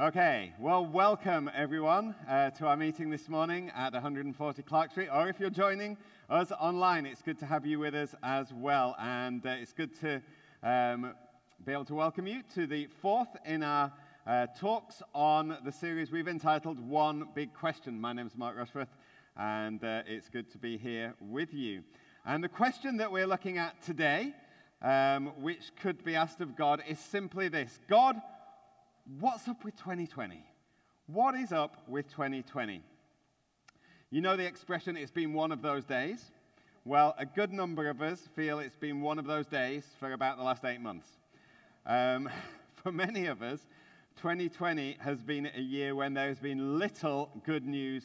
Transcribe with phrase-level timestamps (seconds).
[0.00, 5.10] Okay, well, welcome everyone uh, to our meeting this morning at 140 Clark Street.
[5.12, 5.98] Or if you're joining
[6.30, 8.96] us online, it's good to have you with us as well.
[8.98, 10.22] And uh, it's good to
[10.62, 11.12] um,
[11.66, 13.92] be able to welcome you to the fourth in our
[14.26, 18.00] uh, talks on the series we've entitled One Big Question.
[18.00, 18.96] My name is Mark Rushworth,
[19.36, 21.82] and uh, it's good to be here with you.
[22.24, 24.32] And the question that we're looking at today,
[24.80, 28.16] um, which could be asked of God, is simply this God,
[29.18, 30.44] what's up with 2020?
[31.08, 32.80] What is up with 2020?
[34.10, 36.30] You know the expression, it's been one of those days?
[36.84, 40.36] Well, a good number of us feel it's been one of those days for about
[40.36, 41.08] the last eight months.
[41.86, 42.28] Um,
[42.76, 43.66] for many of us,
[44.18, 48.04] 2020 has been a year when there's been little good news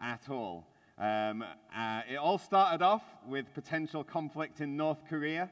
[0.00, 0.66] at all.
[0.98, 1.44] Um,
[1.76, 5.50] uh, it all started off with potential conflict in North Korea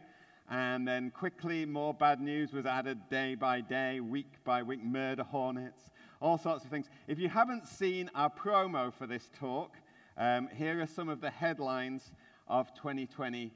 [0.52, 5.23] and then quickly, more bad news was added day by day, week by week, murder
[5.23, 5.84] hornets,
[6.20, 6.91] all sorts of things.
[7.09, 9.73] If you haven't seen our promo for this talk,
[10.19, 12.12] um, here are some of the headlines
[12.48, 13.50] of 2020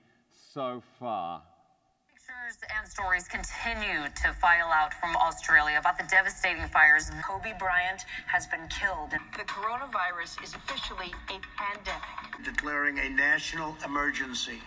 [0.55, 1.42] so far.
[2.14, 7.11] Pictures and stories continue to file out from Australia about the devastating fires.
[7.22, 9.11] Kobe Bryant has been killed.
[9.11, 12.42] The coronavirus is officially a pandemic.
[12.42, 14.62] Declaring a national emergency.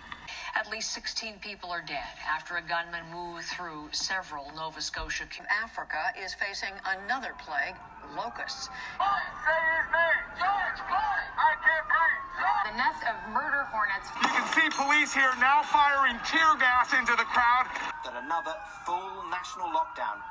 [0.56, 5.26] At least 16 people are dead after a gunman moved through several Nova Scotia.
[5.50, 7.76] Africa is facing another plague,
[8.16, 8.68] locusts.
[8.68, 11.26] Say his name, George Floyd.
[11.38, 12.30] I can't breathe.
[12.40, 14.08] The nest of murder hornets.
[14.22, 17.68] You can see police here now firing tear gas into the crowd.
[18.06, 20.22] That another full national lockdown.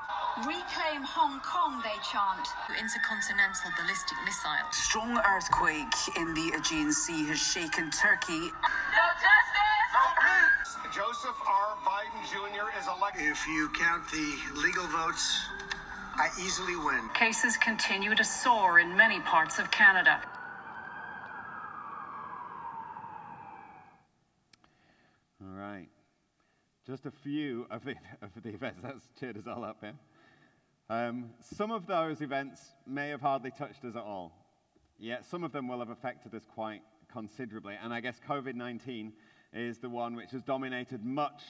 [0.46, 2.46] Reclaim Hong Kong, they chant.
[2.78, 4.66] Intercontinental ballistic missile.
[4.70, 8.54] Strong earthquake in the Aegean Sea has shaken Turkey.
[8.94, 9.47] No justice!
[10.94, 11.76] Joseph R.
[11.84, 12.76] Biden Jr.
[12.80, 13.26] is elected.
[13.26, 15.44] If you count the legal votes,
[16.16, 17.08] I easily win.
[17.14, 20.20] Cases continue to soar in many parts of Canada.
[25.40, 25.88] All right.
[26.86, 28.80] Just a few of the, of the events.
[28.82, 29.94] That's cheered us all up here.
[30.90, 34.32] Um, some of those events may have hardly touched us at all.
[34.98, 36.80] Yet some of them will have affected us quite
[37.12, 37.74] considerably.
[37.80, 39.12] And I guess COVID 19
[39.52, 41.42] is the one which has dominated much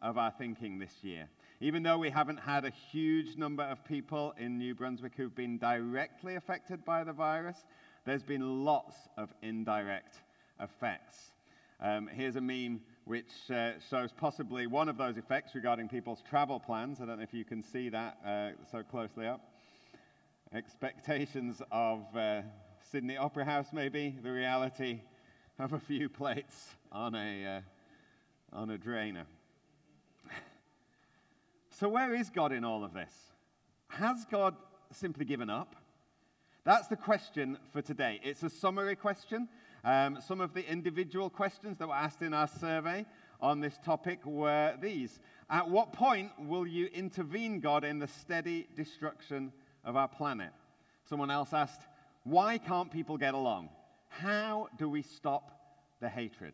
[0.00, 1.28] of our thinking this year.
[1.60, 5.58] Even though we haven't had a huge number of people in New Brunswick who've been
[5.58, 7.56] directly affected by the virus,
[8.04, 10.16] there's been lots of indirect
[10.58, 11.16] effects.
[11.80, 16.58] Um, here's a meme which uh, shows possibly one of those effects regarding people's travel
[16.58, 17.00] plans.
[17.00, 19.40] I don't know if you can see that uh, so closely up.
[20.54, 22.42] Expectations of uh,
[22.90, 25.00] Sydney Opera House, maybe, the reality
[25.58, 27.60] of a few plates on a, uh,
[28.52, 29.26] on a drainer.
[31.70, 33.12] so, where is God in all of this?
[33.88, 34.56] Has God
[34.92, 35.76] simply given up?
[36.64, 38.20] That's the question for today.
[38.22, 39.48] It's a summary question.
[39.84, 43.04] Um, some of the individual questions that were asked in our survey
[43.40, 45.18] on this topic were these
[45.50, 49.52] At what point will you intervene, God, in the steady destruction
[49.84, 50.50] of our planet?
[51.08, 51.82] Someone else asked,
[52.22, 53.68] Why can't people get along?
[54.20, 55.50] How do we stop
[56.00, 56.52] the hatred?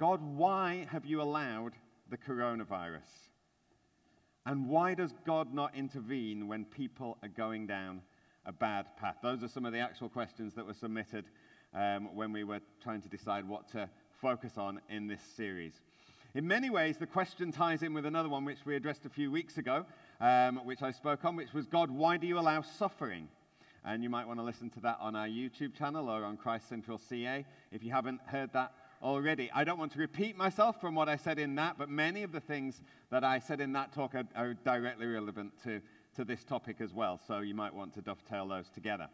[0.00, 1.72] God, why have you allowed
[2.10, 3.08] the coronavirus?
[4.46, 8.02] And why does God not intervene when people are going down
[8.44, 9.16] a bad path?
[9.22, 11.26] Those are some of the actual questions that were submitted
[11.74, 13.88] um, when we were trying to decide what to
[14.20, 15.80] focus on in this series.
[16.34, 19.30] In many ways, the question ties in with another one which we addressed a few
[19.30, 19.84] weeks ago,
[20.20, 23.28] um, which I spoke on, which was God, why do you allow suffering?
[23.84, 26.68] And you might want to listen to that on our YouTube channel or on Christ
[26.68, 28.72] Central CA if you haven't heard that
[29.02, 29.50] already.
[29.52, 32.30] I don't want to repeat myself from what I said in that, but many of
[32.30, 35.80] the things that I said in that talk are, are directly relevant to,
[36.16, 37.20] to this topic as well.
[37.26, 39.08] So you might want to dovetail those together.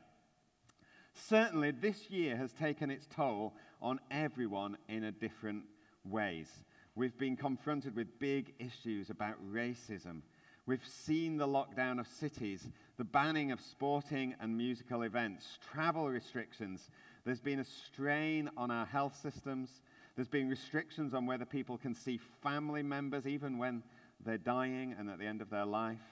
[1.15, 5.65] Certainly, this year has taken its toll on everyone in a different
[6.05, 6.49] ways.
[6.95, 10.23] We've been confronted with big issues about racism.
[10.67, 12.69] We've seen the lockdown of cities
[12.99, 16.91] the banning of sporting and musical events, travel restrictions.
[17.25, 19.71] There's been a strain on our health systems.
[20.17, 23.85] There's been restrictions on whether people can see family members even when
[24.27, 26.03] they're dying and at the end of their life.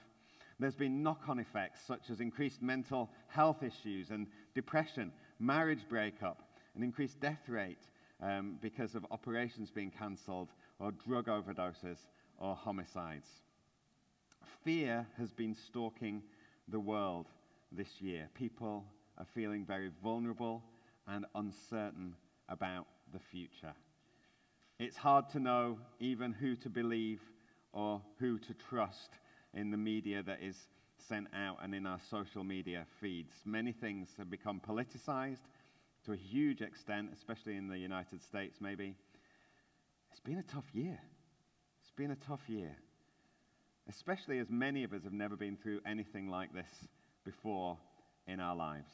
[0.59, 4.25] There's been knock on effects such as increased mental health issues and
[4.55, 6.41] depression, marriage breakup,
[6.73, 7.81] an increased death rate
[8.23, 11.97] um, because of operations being cancelled, or drug overdoses,
[12.39, 13.27] or homicides.
[14.63, 16.23] Fear has been stalking
[16.67, 17.27] the world
[17.71, 18.29] this year.
[18.33, 18.85] People
[19.17, 20.63] are feeling very vulnerable
[21.07, 22.15] and uncertain
[22.49, 23.73] about the future.
[24.79, 27.21] It's hard to know even who to believe
[27.73, 29.09] or who to trust
[29.53, 30.55] in the media that is
[31.07, 33.33] sent out and in our social media feeds.
[33.45, 35.45] Many things have become politicized
[36.05, 38.95] to a huge extent, especially in the United States, maybe.
[40.11, 40.99] It's been a tough year.
[41.81, 42.75] It's been a tough year,
[43.89, 46.87] especially as many of us have never been through anything like this
[47.23, 47.77] before
[48.27, 48.89] in our lives.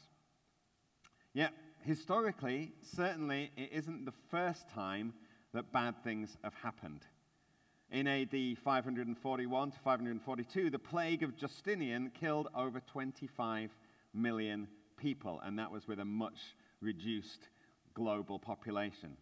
[1.34, 5.14] Yet, historically, certainly it isn't the first time
[5.54, 7.02] that bad things have happened.
[7.92, 13.70] In AD 541 to 542, the plague of Justinian killed over 25
[14.14, 14.68] million
[14.98, 17.50] people, and that was with a much reduced
[17.94, 19.16] global population.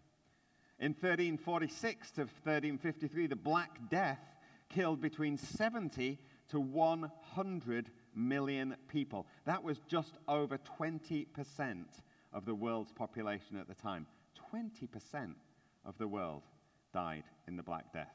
[0.79, 4.19] In 1346 to 1353, the Black Death
[4.71, 6.17] killed between 70
[6.49, 9.27] to 100 million people.
[9.45, 11.85] That was just over 20%
[12.33, 14.07] of the world's population at the time.
[14.53, 15.33] 20%
[15.85, 16.43] of the world
[16.93, 18.13] died in the Black Death.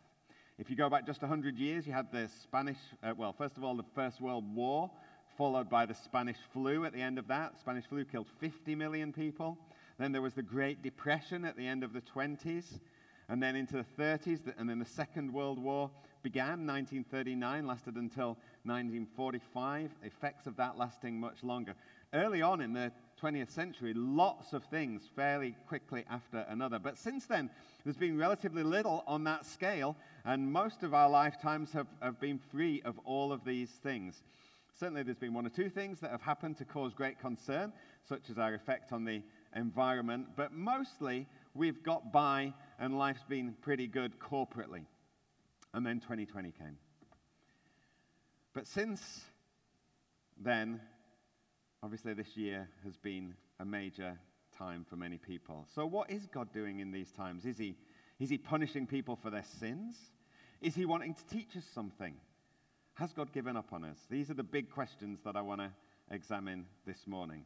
[0.59, 3.65] If you go back just 100 years, you had the Spanish, uh, well, first of
[3.65, 4.91] all, the First World War,
[5.37, 7.59] followed by the Spanish flu at the end of that.
[7.59, 9.59] Spanish flu killed 50 million people.
[9.99, 12.81] Then there was the Great Depression at the end of the 20s,
[13.29, 15.91] and then into the 30s, and then the Second World War
[16.27, 21.73] began 1939, lasted until 1945, effects of that lasting much longer.
[22.13, 22.91] Early on in the
[23.23, 26.81] 20th century, lots of things fairly quickly after another.
[26.81, 27.49] But since then,
[27.85, 29.95] there's been relatively little on that scale,
[30.25, 34.25] and most of our lifetimes have, have been free of all of these things.
[34.81, 37.73] Certainly, there's been one or two things that have happened to cause great concern,
[38.09, 39.23] such as our effect on the
[39.55, 44.87] environment, but mostly we've got by and life's been pretty good corporately.
[45.75, 46.79] And then 2020 came.
[48.55, 49.21] But since
[50.43, 50.81] then,
[51.83, 54.19] obviously, this year has been a major
[54.57, 55.67] time for many people.
[55.75, 57.45] So, what is God doing in these times?
[57.45, 57.77] Is He,
[58.19, 59.97] is he punishing people for their sins?
[60.63, 62.15] Is He wanting to teach us something?
[62.95, 63.99] Has God given up on us?
[64.09, 65.71] These are the big questions that I want to
[66.11, 67.45] examine this morning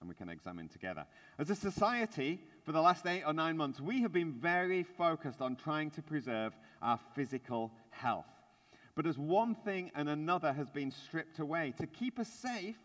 [0.00, 1.06] and we can examine together.
[1.38, 5.40] As a society, for the last eight or nine months, we have been very focused
[5.40, 6.52] on trying to preserve
[6.82, 8.26] our physical health.
[8.94, 12.78] But as one thing and another has been stripped away to keep us safe,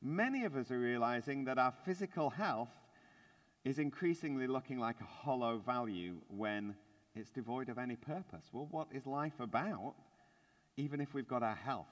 [0.00, 2.70] many of us are realizing that our physical health
[3.64, 6.74] is increasingly looking like a hollow value when
[7.14, 8.44] it's devoid of any purpose.
[8.52, 9.94] Well, what is life about,
[10.76, 11.88] even if we've got our health?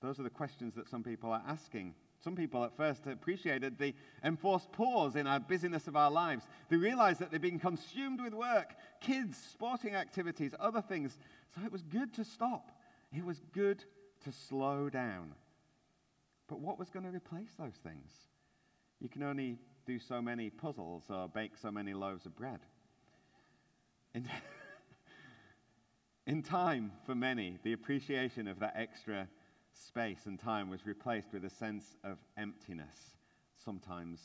[0.00, 1.94] Those are the questions that some people are asking.
[2.22, 3.94] Some people at first appreciated the
[4.24, 6.46] enforced pause in our busyness of our lives.
[6.68, 11.18] They realized that they'd been consumed with work, kids, sporting activities, other things.
[11.54, 12.72] So it was good to stop.
[13.16, 13.84] It was good
[14.24, 15.34] to slow down.
[16.48, 18.10] But what was going to replace those things?
[19.00, 22.60] You can only do so many puzzles or bake so many loaves of bread.
[24.14, 24.28] In,
[26.26, 29.28] in time, for many, the appreciation of that extra
[29.86, 33.16] space and time was replaced with a sense of emptiness,
[33.64, 34.20] sometimes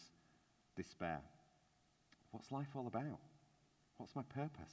[0.76, 1.22] despair.
[2.32, 3.20] What's life all about?
[3.98, 4.72] What's my purpose?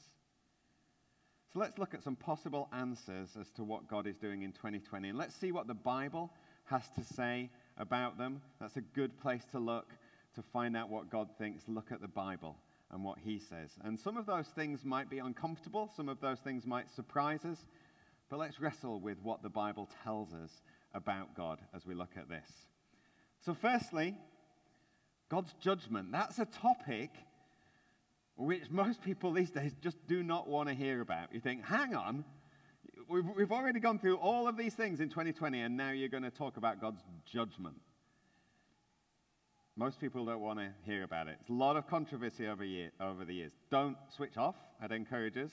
[1.52, 5.08] So let's look at some possible answers as to what God is doing in 2020.
[5.08, 6.30] And let's see what the Bible
[6.66, 8.40] has to say about them.
[8.60, 9.88] That's a good place to look
[10.36, 11.64] to find out what God thinks.
[11.66, 12.56] Look at the Bible
[12.92, 13.70] and what He says.
[13.82, 17.58] And some of those things might be uncomfortable, some of those things might surprise us.
[18.30, 20.62] But let's wrestle with what the Bible tells us
[20.94, 22.48] about God as we look at this.
[23.44, 24.16] So, firstly,
[25.28, 26.12] God's judgment.
[26.12, 27.10] That's a topic
[28.36, 31.32] which most people these days just do not want to hear about.
[31.32, 32.24] You think, hang on,
[33.08, 36.22] we've, we've already gone through all of these things in 2020, and now you're going
[36.22, 37.76] to talk about God's judgment.
[39.76, 41.36] Most people don't want to hear about it.
[41.40, 43.52] It's a lot of controversy over, year, over the years.
[43.70, 45.52] Don't switch off, I'd encourage us.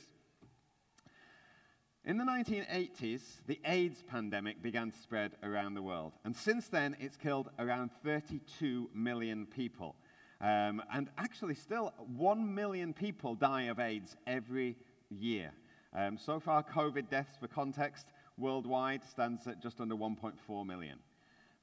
[2.06, 6.14] In the 1980s, the AIDS pandemic began to spread around the world.
[6.24, 9.96] And since then, it's killed around 32 million people.
[10.40, 14.78] Um, and actually, still, 1 million people die of AIDS every
[15.10, 15.52] year.
[15.94, 21.00] Um, so far, COVID deaths, for context, worldwide stands at just under 1.4 million.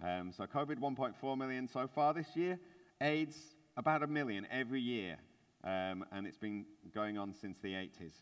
[0.02, 2.58] Um, so, COVID 1.4 million so far this year,
[3.00, 3.36] AIDS
[3.76, 5.16] about a million every year.
[5.62, 8.12] Um, and it's been going on since the 80s.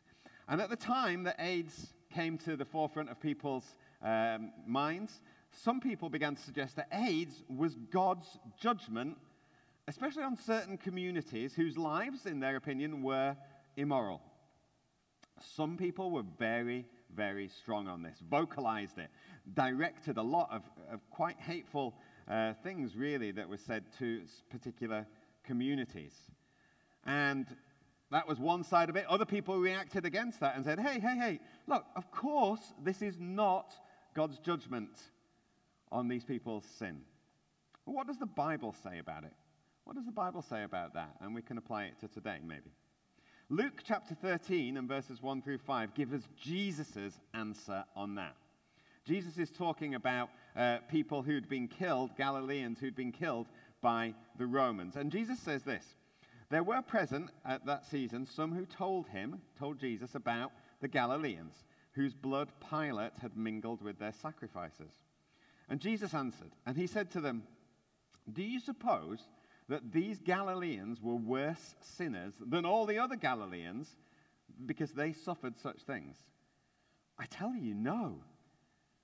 [0.49, 5.20] And at the time that AIDS came to the forefront of people's um, minds,
[5.50, 8.26] some people began to suggest that AIDS was God's
[8.61, 9.16] judgment,
[9.88, 13.37] especially on certain communities whose lives, in their opinion, were
[13.76, 14.20] immoral.
[15.40, 19.11] Some people were very, very strong on this, vocalized it,
[19.54, 21.94] directed a lot of, of quite hateful
[22.28, 25.06] uh, things, really, that were said to particular
[25.44, 26.14] communities.
[27.04, 27.46] And
[28.12, 29.07] that was one side of it.
[29.09, 33.16] Other people reacted against that and said, hey, hey, hey, look, of course, this is
[33.19, 33.73] not
[34.14, 35.00] God's judgment
[35.90, 37.00] on these people's sin.
[37.85, 39.33] what does the Bible say about it?
[39.85, 41.16] What does the Bible say about that?
[41.21, 42.71] And we can apply it to today, maybe.
[43.49, 48.37] Luke chapter 13 and verses 1 through 5 give us Jesus' answer on that.
[49.04, 53.49] Jesus is talking about uh, people who'd been killed, Galileans who'd been killed
[53.81, 54.97] by the Romans.
[54.97, 55.85] And Jesus says this
[56.52, 61.54] There were present at that season some who told him, told Jesus about the Galileans,
[61.92, 64.92] whose blood Pilate had mingled with their sacrifices.
[65.71, 67.44] And Jesus answered, and he said to them,
[68.30, 69.21] Do you suppose
[69.71, 73.88] that these Galileans were worse sinners than all the other Galileans
[74.66, 76.18] because they suffered such things?
[77.18, 78.16] I tell you, no.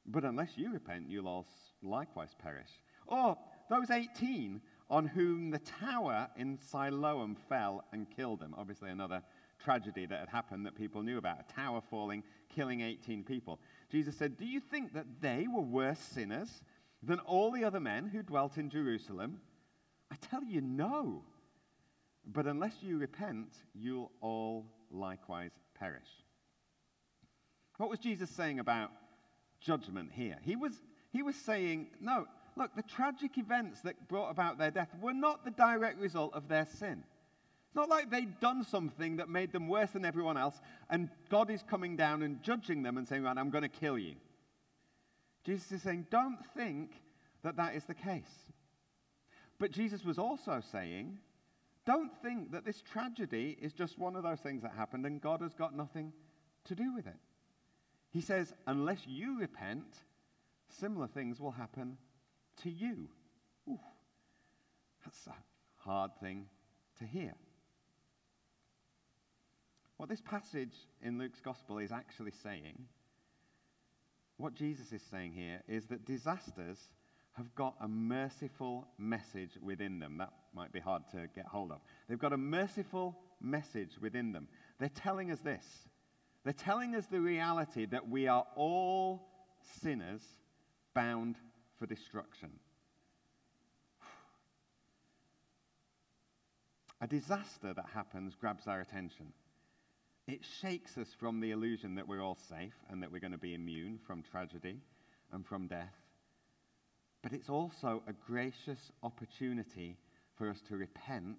[0.04, 1.46] But unless you repent, you'll all
[1.82, 2.68] likewise perish.
[3.06, 3.38] Or
[3.70, 8.54] those 18 on whom the tower in Siloam fell and killed them.
[8.56, 9.22] Obviously, another
[9.62, 12.22] tragedy that had happened that people knew about a tower falling,
[12.54, 13.60] killing 18 people.
[13.90, 16.62] Jesus said, Do you think that they were worse sinners
[17.02, 19.40] than all the other men who dwelt in Jerusalem?
[20.10, 21.22] I tell you, no.
[22.24, 26.08] But unless you repent, you'll all likewise perish.
[27.76, 28.90] What was Jesus saying about
[29.60, 30.36] judgment here?
[30.42, 30.72] He was,
[31.12, 32.26] he was saying, no,
[32.58, 36.48] look, the tragic events that brought about their death were not the direct result of
[36.48, 37.04] their sin.
[37.66, 40.56] It's not like they'd done something that made them worse than everyone else,
[40.90, 43.98] and God is coming down and judging them and saying, right, I'm going to kill
[43.98, 44.14] you.
[45.44, 46.92] Jesus is saying, don't think
[47.42, 48.52] that that is the case.
[49.58, 51.18] But Jesus was also saying,
[51.84, 55.40] don't think that this tragedy is just one of those things that happened and God
[55.40, 56.12] has got nothing
[56.64, 57.16] to do with it.
[58.10, 59.86] He says, unless you repent,
[60.68, 61.96] similar things will happen
[62.62, 63.08] to you.
[63.68, 63.80] Ooh,
[65.04, 65.34] that's a
[65.76, 66.46] hard thing
[66.98, 67.34] to hear.
[69.96, 72.86] What this passage in Luke's gospel is actually saying,
[74.36, 76.78] what Jesus is saying here, is that disasters
[77.32, 80.18] have got a merciful message within them.
[80.18, 81.78] That might be hard to get hold of.
[82.08, 84.48] They've got a merciful message within them.
[84.78, 85.64] They're telling us this
[86.44, 89.28] they're telling us the reality that we are all
[89.82, 90.22] sinners
[90.94, 91.36] bound
[91.78, 92.50] for destruction.
[97.00, 99.32] A disaster that happens grabs our attention.
[100.26, 103.38] It shakes us from the illusion that we're all safe and that we're going to
[103.38, 104.76] be immune from tragedy
[105.32, 105.94] and from death.
[107.22, 109.96] But it's also a gracious opportunity
[110.36, 111.38] for us to repent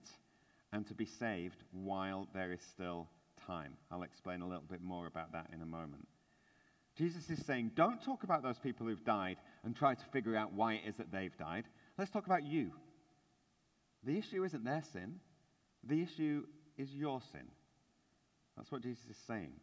[0.74, 3.08] and to be saved while there is still
[3.46, 3.78] time.
[3.92, 6.08] I'll explain a little bit more about that in a moment.
[7.00, 10.52] Jesus is saying, don't talk about those people who've died and try to figure out
[10.52, 11.64] why it is that they've died.
[11.98, 12.72] Let's talk about you.
[14.04, 15.16] The issue isn't their sin,
[15.82, 16.44] the issue
[16.78, 17.48] is your sin.
[18.58, 19.54] That's what Jesus is saying.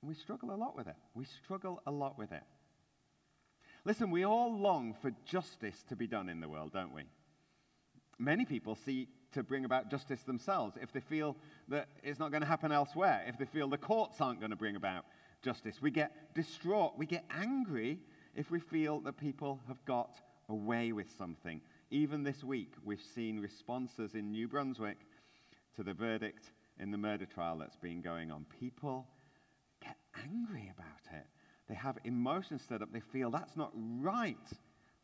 [0.00, 0.94] And we struggle a lot with it.
[1.12, 2.44] We struggle a lot with it.
[3.84, 7.02] Listen, we all long for justice to be done in the world, don't we?
[8.16, 12.42] Many people seek to bring about justice themselves if they feel that it's not going
[12.42, 15.04] to happen elsewhere, if they feel the courts aren't going to bring about
[15.42, 15.80] justice.
[15.80, 17.98] We get distraught, we get angry
[18.34, 21.60] if we feel that people have got away with something.
[21.90, 24.98] Even this week, we've seen responses in New Brunswick
[25.76, 28.46] to the verdict in the murder trial that's been going on.
[28.60, 29.06] People
[29.82, 31.26] get angry about it.
[31.68, 32.92] They have emotions stirred up.
[32.92, 34.36] They feel that's not right,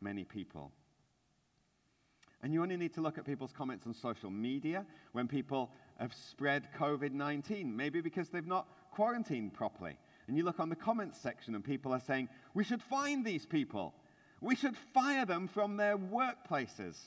[0.01, 0.71] many people.
[2.41, 6.13] And you only need to look at people's comments on social media when people have
[6.13, 9.97] spread COVID 19, maybe because they've not quarantined properly.
[10.27, 13.45] And you look on the comments section and people are saying, we should find these
[13.45, 13.93] people.
[14.41, 16.97] We should fire them from their workplaces.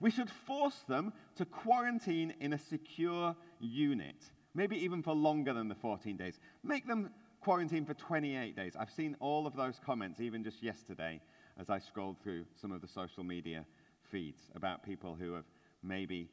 [0.00, 4.16] We should force them to quarantine in a secure unit,
[4.54, 6.38] maybe even for longer than the 14 days.
[6.62, 7.10] Make them
[7.40, 8.72] quarantine for 28 days.
[8.78, 11.20] I've seen all of those comments, even just yesterday,
[11.58, 13.64] as I scrolled through some of the social media
[14.10, 15.44] feeds about people who have
[15.82, 16.28] maybe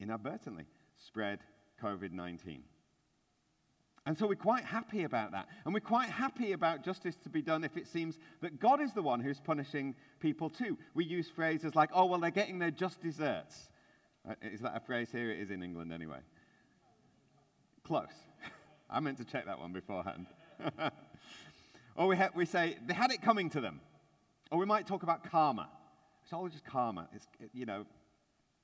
[0.00, 0.64] inadvertently
[0.96, 1.40] spread
[1.82, 2.62] COVID 19.
[4.08, 5.48] And so we're quite happy about that.
[5.66, 8.94] And we're quite happy about justice to be done if it seems that God is
[8.94, 10.78] the one who's punishing people too.
[10.94, 13.68] We use phrases like, oh, well, they're getting their just desserts.
[14.26, 15.30] Uh, is that a phrase here?
[15.30, 16.20] It is in England anyway.
[17.84, 18.06] Close.
[18.90, 20.24] I meant to check that one beforehand.
[21.94, 23.78] or we, ha- we say, they had it coming to them.
[24.50, 25.68] Or we might talk about karma.
[26.22, 27.10] It's all just karma.
[27.12, 27.84] It's, you know,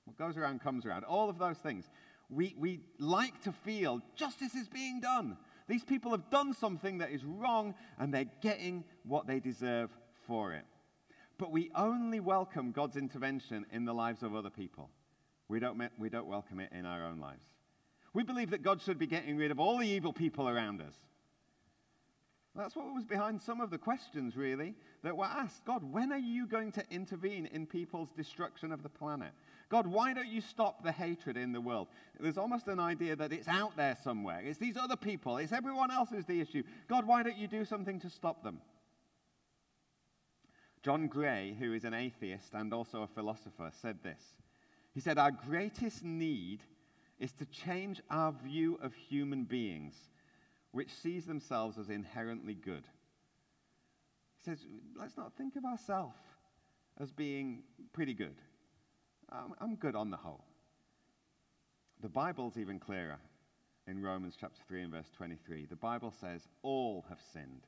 [0.07, 1.05] what goes around comes around.
[1.05, 1.91] All of those things.
[2.31, 5.37] We, we like to feel justice is being done.
[5.69, 9.91] These people have done something that is wrong and they're getting what they deserve
[10.27, 10.65] for it.
[11.39, 14.91] But we only welcome God's intervention in the lives of other people.
[15.49, 17.45] We don't, we don't welcome it in our own lives.
[18.13, 20.95] We believe that God should be getting rid of all the evil people around us.
[22.55, 25.65] That's what was behind some of the questions, really, that were asked.
[25.65, 29.33] God, when are you going to intervene in people's destruction of the planet?
[29.69, 31.89] God, why don't you stop the hatred in the world?
[32.21, 34.41] There's almost an idea that it's out there somewhere.
[34.45, 35.39] It's these other people.
[35.39, 36.63] It's everyone else who's the issue.
[36.89, 38.61] God, why don't you do something to stop them?
[40.83, 44.21] John Gray, who is an atheist and also a philosopher, said this.
[44.93, 46.61] He said, Our greatest need
[47.19, 49.95] is to change our view of human beings,
[50.73, 52.85] which sees themselves as inherently good.
[54.39, 54.59] He says,
[54.95, 56.19] Let's not think of ourselves
[57.01, 58.37] as being pretty good.
[59.31, 60.45] I'm, I'm good on the whole.
[62.03, 63.19] The Bible's even clearer
[63.87, 65.67] in Romans chapter 3 and verse 23.
[65.67, 67.67] The Bible says, All have sinned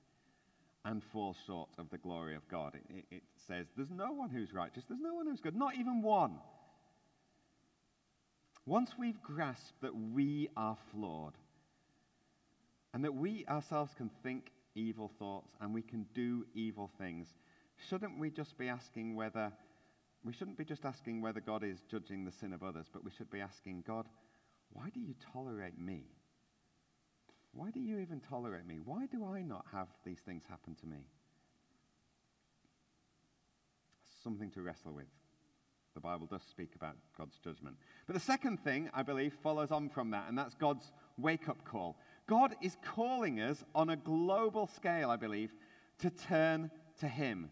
[0.85, 2.75] and fall short of the glory of God.
[2.75, 6.03] It, it, says, There's no one who's righteous, there's no one who's good, not even
[6.03, 6.39] one.
[8.65, 11.35] Once we've grasped that we are flawed
[12.93, 17.29] and that we ourselves can think evil thoughts and we can do evil things,
[17.89, 19.53] shouldn't we just be asking whether,
[20.27, 23.11] we shouldn't be just asking whether God is judging the sin of others, but we
[23.11, 24.07] should be asking, God,
[24.73, 26.05] why do you tolerate me?
[27.53, 28.81] Why do you even tolerate me?
[28.85, 31.07] Why do I not have these things happen to me?
[34.23, 35.07] Something to wrestle with.
[35.95, 37.77] The Bible does speak about God's judgment.
[38.07, 41.65] But the second thing, I believe, follows on from that, and that's God's wake up
[41.65, 41.97] call.
[42.27, 45.53] God is calling us on a global scale, I believe,
[46.01, 47.51] to turn to Him.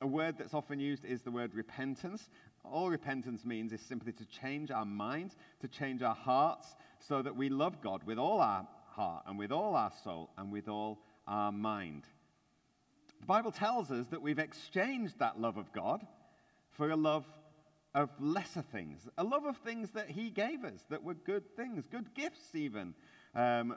[0.00, 2.28] A word that's often used is the word repentance.
[2.64, 7.34] All repentance means is simply to change our minds, to change our hearts, so that
[7.34, 11.00] we love God with all our heart and with all our soul and with all
[11.26, 12.04] our mind.
[13.20, 16.06] The Bible tells us that we've exchanged that love of God
[16.70, 17.24] for a love
[17.94, 21.88] of lesser things, a love of things that He gave us that were good things,
[21.90, 22.94] good gifts, even.
[23.34, 23.76] Um,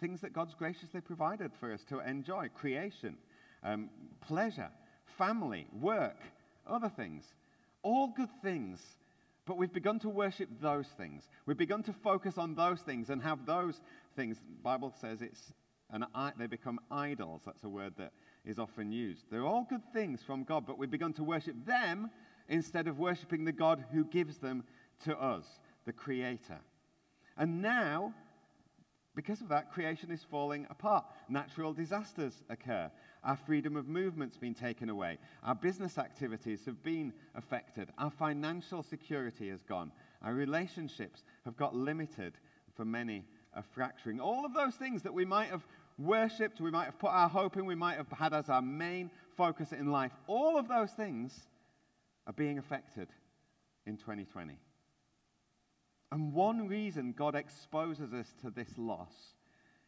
[0.00, 3.18] things that God's graciously provided for us to enjoy creation,
[3.62, 3.90] um,
[4.20, 4.70] pleasure,
[5.18, 6.18] family, work,
[6.66, 7.24] other things.
[7.82, 8.80] All good things
[9.50, 11.28] but we've begun to worship those things.
[11.44, 13.80] We've begun to focus on those things and have those
[14.14, 14.36] things.
[14.36, 15.52] The Bible says it's
[15.90, 16.04] an,
[16.38, 17.42] they become idols.
[17.44, 18.12] That's a word that
[18.44, 19.24] is often used.
[19.28, 22.10] They're all good things from God, but we've begun to worship them
[22.48, 24.62] instead of worshiping the God who gives them
[25.04, 25.44] to us,
[25.84, 26.60] the Creator.
[27.36, 28.14] And now,
[29.16, 31.06] because of that, creation is falling apart.
[31.28, 32.88] Natural disasters occur.
[33.22, 35.18] Our freedom of movement's been taken away.
[35.42, 37.90] Our business activities have been affected.
[37.98, 39.92] Our financial security has gone.
[40.22, 42.34] Our relationships have got limited.
[42.74, 44.20] For many, are fracturing.
[44.20, 45.66] All of those things that we might have
[45.98, 49.10] worshipped, we might have put our hope in, we might have had as our main
[49.36, 51.38] focus in life, all of those things
[52.26, 53.08] are being affected
[53.86, 54.58] in 2020.
[56.12, 59.12] And one reason God exposes us to this loss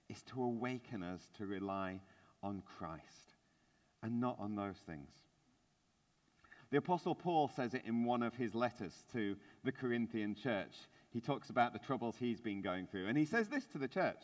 [0.09, 2.01] is to awaken us to rely
[2.43, 3.35] on Christ
[4.03, 5.11] and not on those things.
[6.71, 10.75] The Apostle Paul says it in one of his letters to the Corinthian church.
[11.13, 13.09] He talks about the troubles he's been going through.
[13.09, 14.23] And he says this to the church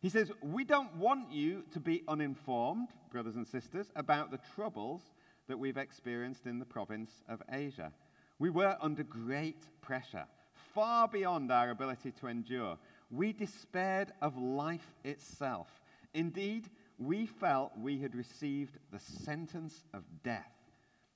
[0.00, 5.00] He says, We don't want you to be uninformed, brothers and sisters, about the troubles
[5.48, 7.92] that we've experienced in the province of Asia.
[8.38, 10.26] We were under great pressure,
[10.74, 12.76] far beyond our ability to endure.
[13.10, 15.68] We despaired of life itself.
[16.14, 16.68] Indeed,
[17.00, 20.52] we felt we had received the sentence of death.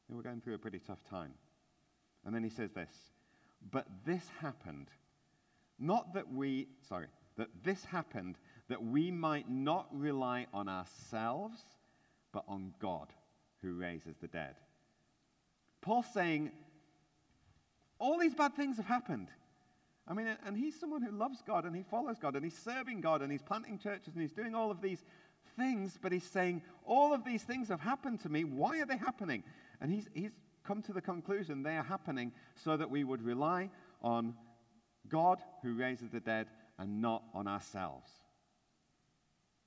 [0.08, 1.32] We were going through a pretty tough time.
[2.24, 2.90] And then he says this
[3.70, 4.88] But this happened,
[5.78, 8.36] not that we, sorry, that this happened
[8.68, 11.58] that we might not rely on ourselves,
[12.32, 13.08] but on God
[13.60, 14.54] who raises the dead.
[15.82, 16.50] Paul's saying,
[17.98, 19.28] all these bad things have happened.
[20.06, 23.00] I mean, and he's someone who loves God and he follows God and he's serving
[23.00, 25.02] God and he's planting churches and he's doing all of these
[25.56, 28.44] things, but he's saying, All of these things have happened to me.
[28.44, 29.42] Why are they happening?
[29.80, 30.30] And he's, he's
[30.64, 33.70] come to the conclusion they are happening so that we would rely
[34.02, 34.34] on
[35.08, 36.46] God who raises the dead
[36.78, 38.10] and not on ourselves.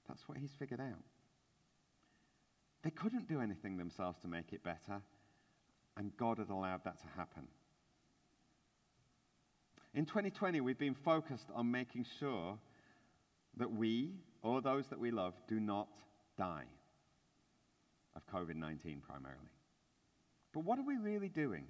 [0.08, 1.04] That's what he's figured out.
[2.84, 5.02] They couldn't do anything themselves to make it better,
[5.98, 7.48] and God had allowed that to happen.
[9.94, 12.58] In 2020, we've been focused on making sure
[13.58, 14.12] that we,
[14.44, 15.88] or those that we love, do not
[16.38, 16.66] die
[18.16, 19.52] of COVID 19 primarily.
[20.54, 21.66] But what are we really doing?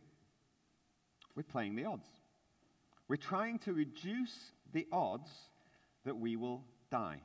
[1.35, 2.07] We're playing the odds.
[3.07, 5.29] We're trying to reduce the odds
[6.05, 7.21] that we will die.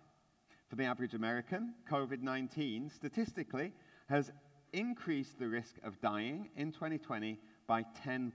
[0.68, 3.72] For the average American, COVID 19 statistically
[4.08, 4.30] has
[4.72, 8.32] increased the risk of dying in 2020 by 10%.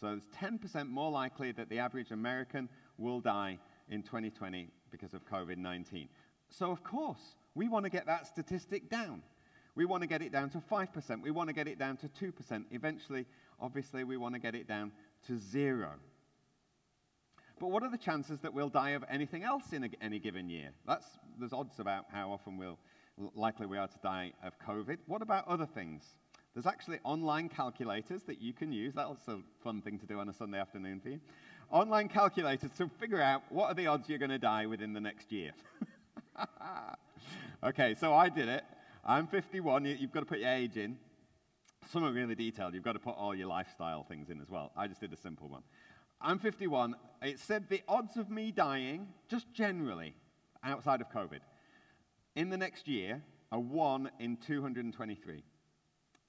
[0.00, 5.24] So it's 10% more likely that the average American will die in 2020 because of
[5.26, 6.08] COVID 19.
[6.50, 9.22] So, of course, We want to get that statistic down.
[9.74, 11.22] We want to get it down to 5%.
[11.22, 12.64] We want to get it down to 2%.
[12.70, 13.24] Eventually,
[13.58, 14.92] obviously, we want to get it down
[15.26, 15.92] to zero.
[17.58, 20.50] But what are the chances that we'll die of anything else in a, any given
[20.50, 20.70] year?
[20.86, 21.06] That's,
[21.38, 22.78] there's odds about how often we'll,
[23.34, 24.98] likely we are to die of COVID.
[25.06, 26.04] What about other things?
[26.52, 28.94] There's actually online calculators that you can use.
[28.94, 31.20] That's a fun thing to do on a Sunday afternoon for you.
[31.70, 35.00] Online calculators to figure out what are the odds you're going to die within the
[35.00, 35.52] next year.
[37.64, 38.64] okay, so I did it.
[39.04, 39.84] I'm 51.
[39.84, 40.96] You've got to put your age in.
[41.90, 42.74] Some are really detailed.
[42.74, 44.72] You've got to put all your lifestyle things in as well.
[44.76, 45.62] I just did a simple one.
[46.20, 46.94] I'm 51.
[47.22, 50.14] It said the odds of me dying, just generally,
[50.62, 51.40] outside of COVID,
[52.34, 55.42] in the next year are 1 in 223.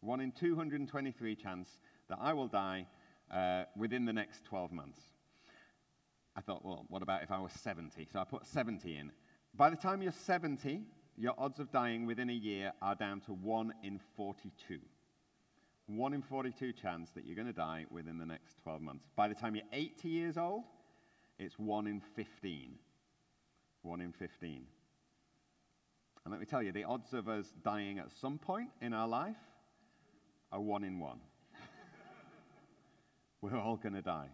[0.01, 1.69] 1 in 223 chance
[2.09, 2.85] that I will die
[3.33, 4.99] uh, within the next 12 months.
[6.37, 8.07] I thought, well, what about if I was 70?
[8.13, 9.11] So I put 70 in.
[9.55, 10.83] By the time you're 70,
[11.17, 14.77] your odds of dying within a year are down to 1 in 42.
[15.87, 19.05] 1 in 42 chance that you're going to die within the next 12 months.
[19.15, 20.63] By the time you're 80 years old,
[21.39, 22.75] it's 1 in 15.
[23.81, 24.65] 1 in 15.
[26.23, 29.07] And let me tell you, the odds of us dying at some point in our
[29.07, 29.37] life
[30.51, 31.19] are 1 in 1.
[33.41, 34.27] We're all going to die.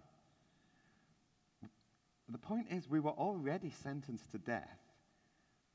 [2.29, 4.79] The point is, we were already sentenced to death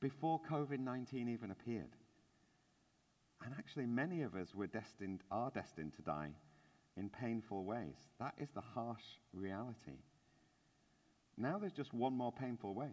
[0.01, 1.97] before COVID 19 even appeared.
[3.45, 6.31] And actually, many of us were destined, are destined to die
[6.97, 7.97] in painful ways.
[8.19, 10.03] That is the harsh reality.
[11.37, 12.91] Now there's just one more painful way,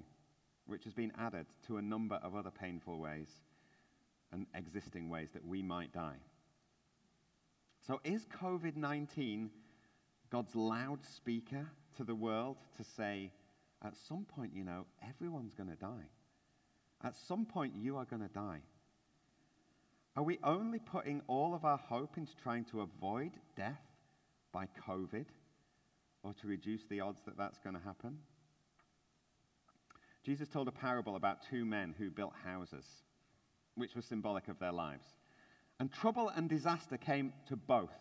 [0.68, 3.30] which has been added to a number of other painful ways
[4.32, 6.18] and existing ways that we might die.
[7.88, 9.50] So, is COVID 19
[10.32, 13.32] God's loudspeaker to the world to say,
[13.84, 16.10] at some point, you know, everyone's going to die?
[17.04, 18.62] At some point, you are going to die.
[20.16, 23.82] Are we only putting all of our hope into trying to avoid death
[24.54, 25.26] by COVID
[26.24, 28.18] or to reduce the odds that that's going to happen?
[30.24, 32.86] Jesus told a parable about two men who built houses,
[33.76, 35.06] which was symbolic of their lives.
[35.80, 37.92] And trouble and disaster came to both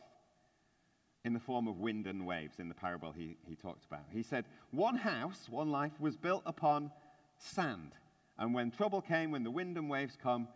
[1.24, 4.04] in the form of wind and waves in the parable he, he talked about.
[4.10, 6.90] He said, One house, one life, was built upon
[7.38, 7.92] sand.
[8.38, 10.48] And when trouble came, when the wind and waves come,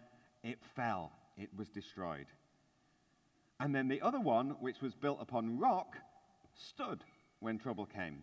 [0.43, 2.27] it fell it was destroyed.
[3.61, 5.97] And then the other one, which was built upon rock,
[6.55, 7.05] stood
[7.41, 8.23] when trouble came.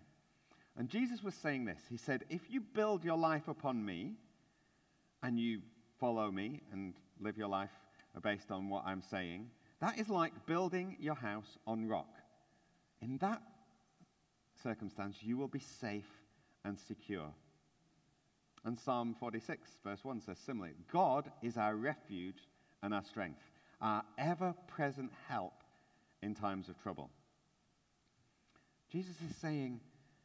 [0.77, 1.79] And Jesus was saying this.
[1.89, 4.13] He said, If you build your life upon me
[5.23, 5.62] and you
[5.99, 7.71] follow me and live your life
[8.21, 12.10] based on what I'm saying, that is like building your house on rock.
[13.01, 13.41] In that
[14.63, 16.10] circumstance, you will be safe
[16.63, 17.31] and secure.
[18.63, 22.47] And Psalm 46, verse 1 says similarly God is our refuge
[22.81, 23.41] and our strength,
[23.81, 25.53] our ever present help
[26.23, 27.12] in times of trouble.
[28.91, 29.79] Jesus is saying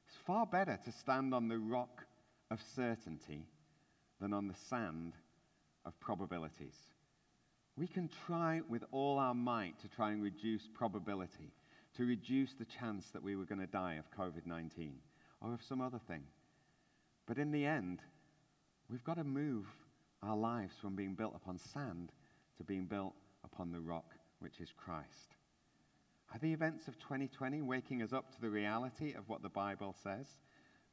[0.06, 2.06] it's far better to stand on the rock
[2.50, 3.46] of certainty
[4.20, 5.14] than on the sand
[5.85, 6.76] of probabilities.
[7.76, 11.52] We can try with all our might to try and reduce probability,
[11.96, 14.94] to reduce the chance that we were going to die of COVID 19
[15.40, 16.22] or of some other thing.
[17.26, 18.00] But in the end,
[18.90, 19.66] we've got to move
[20.22, 22.12] our lives from being built upon sand
[22.59, 25.37] to being built upon the rock, which is Christ.
[26.33, 29.94] Are the events of 2020 waking us up to the reality of what the Bible
[30.03, 30.26] says,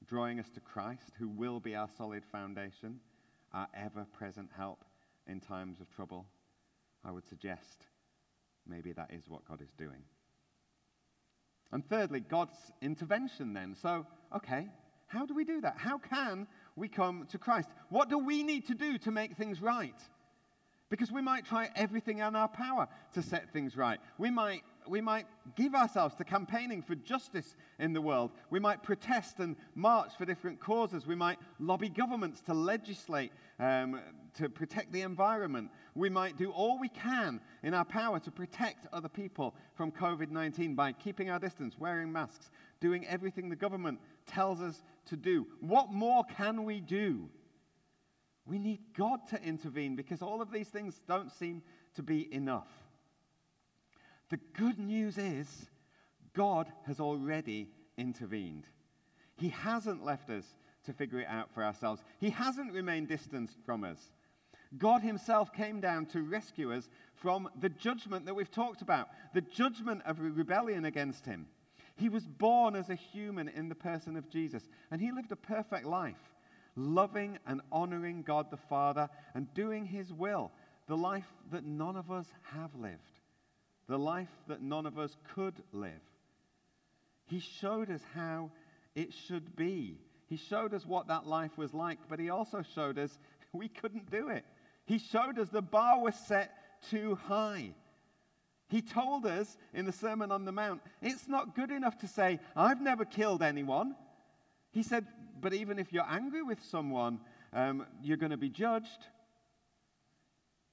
[0.08, 3.00] drawing us to Christ, who will be our solid foundation,
[3.54, 4.84] our ever present help
[5.28, 6.26] in times of trouble?
[7.06, 7.86] I would suggest
[8.68, 10.04] maybe that is what God is doing.
[11.72, 13.76] And thirdly, God's intervention then.
[13.76, 14.68] So, okay,
[15.08, 15.76] how do we do that?
[15.78, 17.70] How can we come to Christ?
[17.90, 20.00] What do we need to do to make things right?
[20.90, 24.00] Because we might try everything in our power to set things right.
[24.18, 25.26] We might, we might
[25.56, 28.32] give ourselves to campaigning for justice in the world.
[28.50, 31.06] We might protest and march for different causes.
[31.06, 34.00] We might lobby governments to legislate um,
[34.38, 35.70] to protect the environment.
[35.96, 40.32] We might do all we can in our power to protect other people from COVID
[40.32, 45.48] 19 by keeping our distance, wearing masks, doing everything the government tells us to do.
[45.60, 47.30] What more can we do?
[48.46, 51.62] We need God to intervene because all of these things don't seem
[51.96, 52.70] to be enough.
[54.30, 55.48] The good news is
[56.34, 58.66] God has already intervened.
[59.36, 60.46] He hasn't left us
[60.86, 64.00] to figure it out for ourselves, He hasn't remained distant from us.
[64.78, 69.42] God Himself came down to rescue us from the judgment that we've talked about, the
[69.42, 71.48] judgment of rebellion against Him.
[71.96, 75.36] He was born as a human in the person of Jesus, and He lived a
[75.36, 76.16] perfect life
[76.78, 80.52] loving and honoring God the Father and doing His will,
[80.88, 83.20] the life that none of us have lived,
[83.90, 85.92] the life that none of us could live.
[87.26, 88.52] He showed us how
[88.96, 89.98] it should be.
[90.28, 93.18] He showed us what that life was like, but He also showed us
[93.54, 94.46] we couldn't do it.
[94.88, 96.52] He showed us the bar was set
[96.90, 97.74] too high.
[98.70, 102.40] He told us in the Sermon on the Mount, it's not good enough to say,
[102.56, 103.96] I've never killed anyone.
[104.72, 105.06] He said,
[105.40, 107.20] but even if you're angry with someone,
[107.54, 109.08] um, you're going to be judged.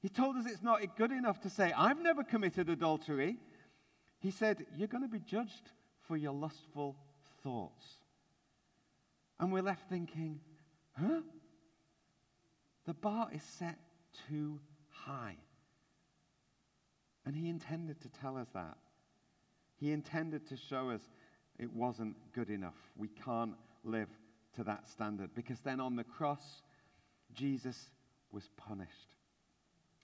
[0.01, 3.37] He told us it's not good enough to say, I've never committed adultery.
[4.21, 5.73] He said, you're going to be judged
[6.07, 6.97] for your lustful
[7.43, 7.85] thoughts.
[9.41, 10.41] And we're left thinking,
[10.97, 11.23] huh?
[12.87, 13.79] The bar is set
[14.29, 15.37] too high.
[17.27, 18.77] And he intended to tell us that.
[19.77, 21.03] He intended to show us
[21.59, 22.77] it wasn't good enough.
[22.97, 24.09] We can't live
[24.57, 26.63] to that standard because then on the cross,
[27.35, 27.91] Jesus
[28.33, 29.15] was punished.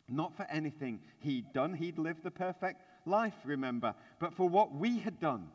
[0.09, 4.99] Not for anything he'd done, he'd lived the perfect life, remember, but for what we
[4.99, 5.49] had done.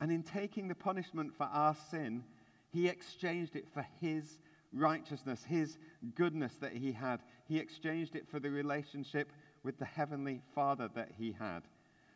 [0.00, 2.24] And in taking the punishment for our sin,
[2.70, 4.38] he exchanged it for his
[4.72, 5.78] righteousness, his
[6.14, 7.20] goodness that he had.
[7.46, 9.32] He exchanged it for the relationship
[9.62, 11.62] with the heavenly Father that he had.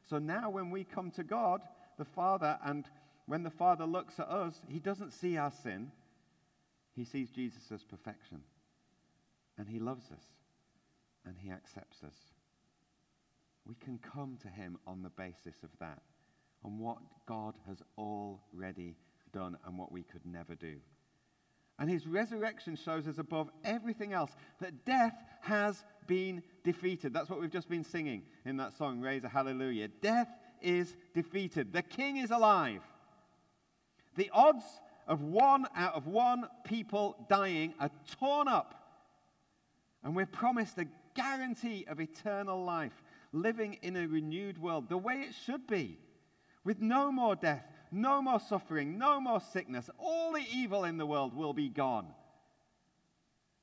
[0.08, 1.60] So now, when we come to God,
[1.98, 2.88] the Father, and
[3.26, 5.90] when the Father looks at us, he doesn't see our sin,
[6.94, 8.40] he sees Jesus as perfection.
[9.58, 10.24] And he loves us,
[11.24, 12.16] and he accepts us.
[13.66, 16.02] We can come to him on the basis of that,
[16.64, 18.96] on what God has already
[19.32, 20.76] done and what we could never do.
[21.78, 27.12] And his resurrection shows us above everything else that death has been defeated.
[27.12, 29.88] That's what we've just been singing in that song, Raise a Hallelujah.
[29.88, 30.28] Death
[30.62, 31.72] is defeated.
[31.72, 32.82] The king is alive.
[34.16, 34.64] The odds
[35.06, 38.74] of one out of one people dying are torn up.
[40.02, 45.26] And we're promised a guarantee of eternal life, living in a renewed world, the way
[45.28, 45.98] it should be,
[46.64, 49.88] with no more death, no more suffering, no more sickness.
[49.98, 52.06] All the evil in the world will be gone.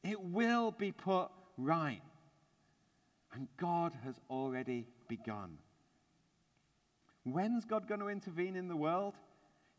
[0.03, 2.01] It will be put right.
[3.33, 5.57] And God has already begun.
[7.23, 9.13] When's God going to intervene in the world?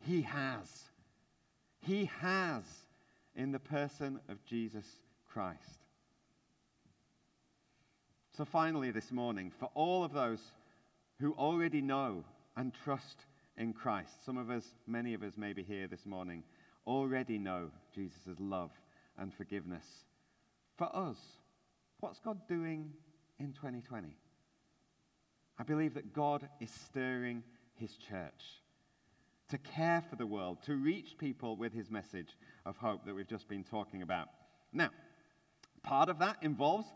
[0.00, 0.68] He has.
[1.80, 2.62] He has
[3.37, 4.87] in the person of Jesus
[5.28, 5.85] Christ.
[8.37, 10.40] So, finally, this morning, for all of those
[11.20, 12.24] who already know
[12.57, 14.24] and trust in Christ.
[14.24, 16.42] Some of us, many of us, maybe here this morning,
[16.86, 18.70] already know Jesus' love
[19.18, 19.86] and forgiveness.
[20.76, 21.18] For us,
[22.00, 22.92] what's God doing
[23.38, 24.16] in 2020?
[25.58, 27.42] I believe that God is stirring
[27.76, 28.62] his church
[29.50, 32.36] to care for the world, to reach people with his message
[32.66, 34.28] of hope that we've just been talking about.
[34.72, 34.90] Now,
[35.82, 36.86] part of that involves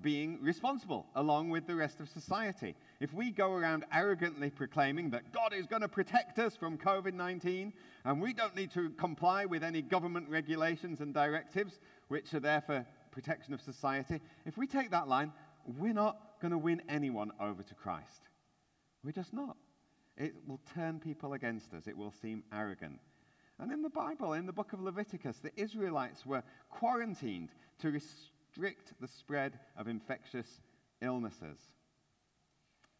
[0.00, 2.74] being responsible along with the rest of society.
[3.00, 7.14] If we go around arrogantly proclaiming that God is going to protect us from COVID
[7.14, 7.72] 19
[8.04, 12.60] and we don't need to comply with any government regulations and directives which are there
[12.60, 15.32] for protection of society, if we take that line,
[15.78, 18.28] we're not going to win anyone over to Christ.
[19.02, 19.56] We're just not.
[20.16, 23.00] It will turn people against us, it will seem arrogant.
[23.58, 28.94] And in the Bible, in the book of Leviticus, the Israelites were quarantined to restrict
[29.00, 30.60] the spread of infectious
[31.00, 31.58] illnesses.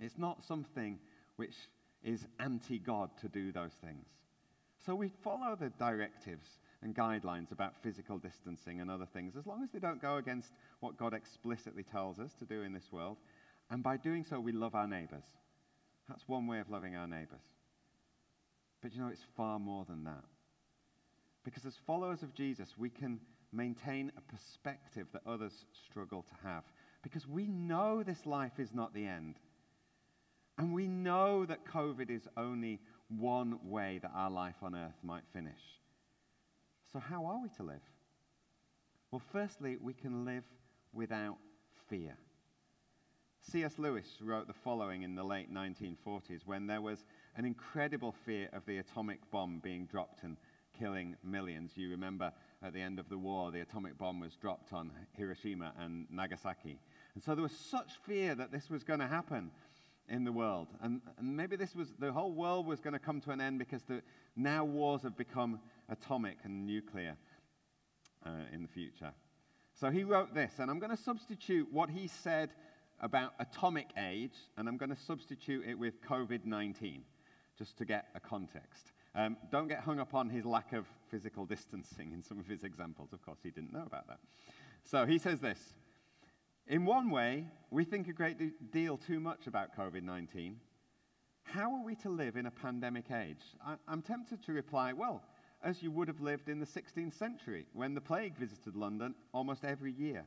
[0.00, 0.98] It's not something
[1.36, 1.54] which
[2.02, 4.06] is anti God to do those things.
[4.84, 6.46] So we follow the directives
[6.82, 10.50] and guidelines about physical distancing and other things, as long as they don't go against
[10.80, 13.16] what God explicitly tells us to do in this world.
[13.70, 15.24] And by doing so, we love our neighbors.
[16.08, 17.40] That's one way of loving our neighbors.
[18.82, 20.24] But you know, it's far more than that.
[21.44, 23.20] Because as followers of Jesus, we can
[23.52, 26.64] maintain a perspective that others struggle to have.
[27.02, 29.36] Because we know this life is not the end.
[30.58, 35.24] And we know that COVID is only one way that our life on earth might
[35.32, 35.60] finish.
[36.92, 37.82] So, how are we to live?
[39.10, 40.44] Well, firstly, we can live
[40.92, 41.36] without
[41.88, 42.16] fear.
[43.50, 43.78] C.S.
[43.78, 47.04] Lewis wrote the following in the late 1940s when there was
[47.36, 50.36] an incredible fear of the atomic bomb being dropped and
[50.78, 51.72] killing millions.
[51.76, 55.72] You remember at the end of the war, the atomic bomb was dropped on Hiroshima
[55.78, 56.78] and Nagasaki.
[57.14, 59.50] And so there was such fear that this was going to happen
[60.08, 60.68] in the world.
[60.82, 63.58] And, and, maybe this was, the whole world was going to come to an end
[63.58, 64.02] because the,
[64.36, 67.16] now wars have become atomic and nuclear
[68.26, 69.12] uh, in the future.
[69.80, 72.50] So he wrote this, and I'm going to substitute what he said
[73.00, 77.02] about atomic age, and I'm going to substitute it with COVID 19,
[77.58, 78.92] just to get a context.
[79.16, 82.64] Um, don't get hung up on his lack of physical distancing in some of his
[82.64, 83.12] examples.
[83.12, 84.18] Of course, he didn't know about that.
[84.84, 85.58] So he says this
[86.66, 90.58] In one way, we think a great deal too much about COVID 19.
[91.42, 93.42] How are we to live in a pandemic age?
[93.62, 95.22] I- I'm tempted to reply, well,
[95.62, 99.62] as you would have lived in the 16th century when the plague visited London almost
[99.62, 100.24] every year.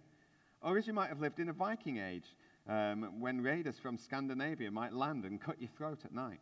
[0.61, 2.35] Or as you might have lived in a Viking age
[2.67, 6.41] um, when raiders from Scandinavia might land and cut your throat at night.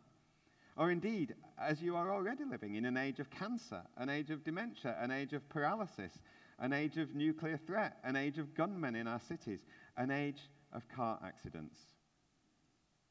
[0.76, 4.44] Or indeed, as you are already living in an age of cancer, an age of
[4.44, 6.12] dementia, an age of paralysis,
[6.58, 9.60] an age of nuclear threat, an age of gunmen in our cities,
[9.96, 11.78] an age of car accidents.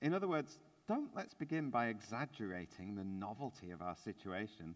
[0.01, 4.75] In other words, don't let's begin by exaggerating the novelty of our situation.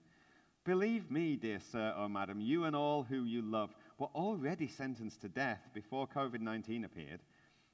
[0.65, 5.21] Believe me, dear sir or madam, you and all who you love were already sentenced
[5.21, 7.19] to death before COVID 19 appeared,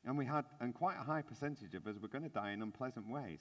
[0.05, 2.61] and we had, and quite a high percentage of us were going to die in
[2.61, 3.39] unpleasant ways.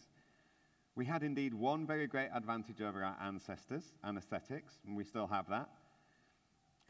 [0.96, 5.48] We had indeed one very great advantage over our ancestors, anesthetics, and we still have
[5.48, 5.68] that.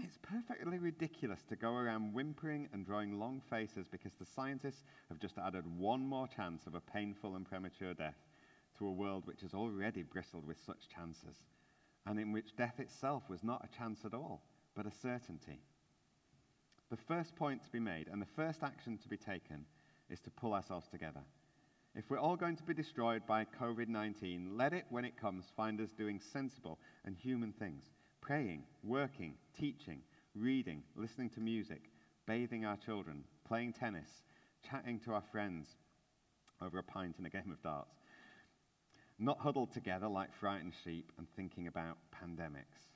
[0.01, 5.21] It's perfectly ridiculous to go around whimpering and drawing long faces because the scientists have
[5.21, 8.19] just added one more chance of a painful and premature death
[8.79, 11.45] to a world which has already bristled with such chances,
[12.07, 14.43] and in which death itself was not a chance at all,
[14.75, 15.61] but a certainty.
[16.91, 19.65] The first point to be made and the first action to be taken
[20.11, 21.23] is to pull ourselves together.
[21.95, 25.45] If we're all going to be destroyed by COVID 19, let it, when it comes,
[25.57, 27.85] find us doing sensible and human things
[28.25, 30.01] praying, working, teaching,
[30.35, 31.83] reading, listening to music,
[32.27, 34.09] bathing our children, playing tennis,
[34.69, 35.69] chatting to our friends
[36.63, 37.97] over a pint and a game of darts.
[39.19, 42.89] Not huddled together like frightened sheep and thinking about pandemics.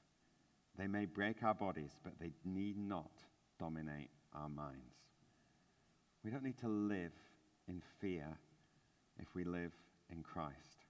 [0.78, 3.10] They may break our bodies, but they need not
[3.60, 4.96] dominate our minds.
[6.24, 7.12] We don't need to live
[7.68, 8.26] in fear
[9.20, 9.72] if we live
[10.10, 10.86] in Christ.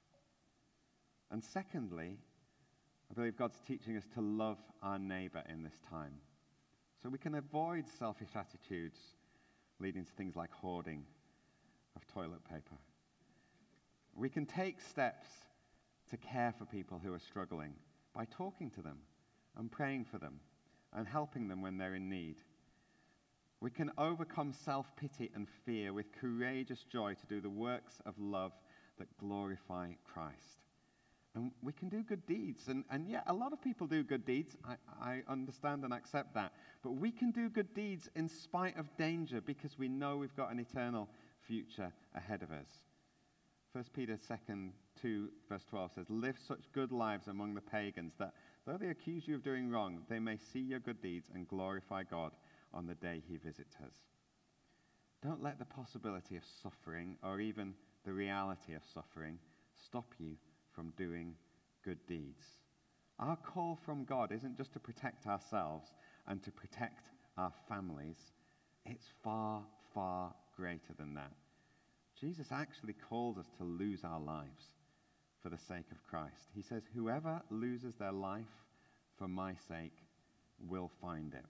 [1.31, 2.18] And secondly,
[3.11, 6.14] I believe God's teaching us to love our neighbor in this time.
[7.03, 8.99] So we can avoid selfish attitudes
[9.81, 11.05] leading to things like hoarding
[11.97, 12.77] of toilet paper.
[14.14, 15.29] We can take steps
[16.11, 17.75] to care for people who are struggling
[18.14, 18.99] by talking to them
[19.57, 20.40] and praying for them
[20.92, 22.37] and helping them when they're in need.
[23.61, 28.18] We can overcome self pity and fear with courageous joy to do the works of
[28.18, 28.53] love
[28.99, 30.67] that glorify Christ.
[31.38, 32.66] And we can do good deeds.
[32.66, 34.57] And, and yeah, a lot of people do good deeds.
[34.64, 36.53] I, I understand and accept that.
[36.83, 40.51] But we can do good deeds in spite of danger because we know we've got
[40.51, 41.09] an eternal
[41.46, 42.66] future ahead of us.
[43.70, 44.70] 1 Peter 2,
[45.01, 48.33] 2, verse 12 says, Live such good lives among the pagans that
[48.66, 52.03] though they accuse you of doing wrong, they may see your good deeds and glorify
[52.03, 52.33] God
[52.74, 53.94] on the day he visits us.
[55.22, 57.74] Don't let the possibility of suffering or even
[58.05, 59.38] the reality of suffering
[59.87, 60.35] stop you
[60.79, 61.35] from doing
[61.85, 62.45] good deeds.
[63.19, 65.88] Our call from God isn't just to protect ourselves
[66.29, 68.19] and to protect our families,
[68.87, 71.33] it's far, far greater than that.
[72.21, 74.67] Jesus actually calls us to lose our lives
[75.43, 76.51] for the sake of Christ.
[76.55, 78.45] He says, Whoever loses their life
[79.19, 79.97] for my sake
[80.69, 81.45] will find it.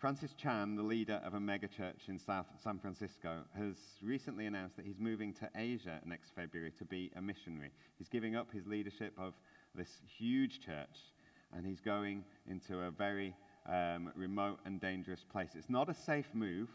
[0.00, 4.86] Francis Chan, the leader of a megachurch in South San Francisco, has recently announced that
[4.86, 7.70] he's moving to Asia next February to be a missionary.
[7.98, 9.34] He's giving up his leadership of
[9.74, 11.12] this huge church
[11.54, 13.34] and he's going into a very
[13.68, 15.50] um, remote and dangerous place.
[15.54, 16.70] It's not a safe move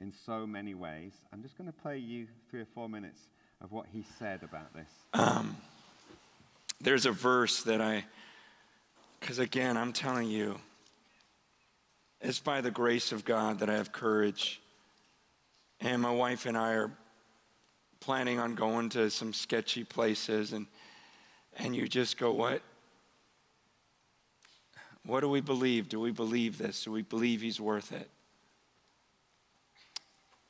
[0.00, 1.12] in so many ways.
[1.32, 3.20] I'm just going to play you three or four minutes
[3.60, 4.90] of what he said about this.
[5.12, 5.56] Um,
[6.80, 8.04] there's a verse that I,
[9.20, 10.58] because again, I'm telling you,
[12.24, 14.60] it's by the grace of God that I have courage.
[15.80, 16.90] And my wife and I are
[18.00, 20.66] planning on going to some sketchy places and
[21.56, 22.62] and you just go what?
[25.06, 25.88] What do we believe?
[25.88, 26.82] Do we believe this?
[26.82, 28.10] Do we believe he's worth it?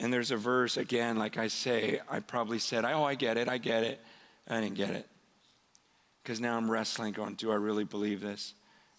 [0.00, 3.48] And there's a verse again like i say i probably said oh i get it
[3.48, 4.00] i get it.
[4.46, 5.08] I didn't get it.
[6.22, 8.54] Because now i'm wrestling going do i really believe this